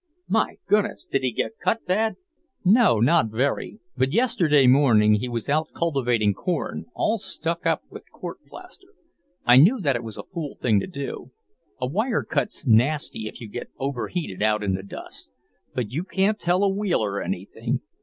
"My 0.27 0.55
goodness! 0.67 1.05
Did 1.05 1.21
he 1.21 1.31
get 1.31 1.59
cut 1.63 1.85
bad?" 1.85 2.15
"No, 2.65 2.99
not 2.99 3.27
very, 3.29 3.77
but 3.95 4.11
yesterday 4.13 4.65
morning 4.65 5.13
he 5.13 5.29
was 5.29 5.47
out 5.47 5.67
cultivating 5.75 6.33
corn, 6.33 6.85
all 6.95 7.19
stuck 7.19 7.67
up 7.67 7.83
with 7.91 8.09
court 8.11 8.39
plaster. 8.47 8.87
I 9.45 9.57
knew 9.57 9.79
that 9.79 10.03
was 10.03 10.17
a 10.17 10.23
fool 10.23 10.57
thing 10.59 10.79
to 10.79 10.87
do; 10.87 11.33
a 11.79 11.85
wire 11.85 12.23
cut's 12.23 12.65
nasty 12.65 13.27
if 13.27 13.39
you 13.39 13.47
get 13.47 13.69
overheated 13.77 14.41
out 14.41 14.63
in 14.63 14.73
the 14.73 14.81
dust. 14.81 15.31
But 15.75 15.91
you 15.91 16.03
can't 16.03 16.39
tell 16.39 16.63
a 16.63 16.67
Wheeler 16.67 17.21
anything. 17.21 17.81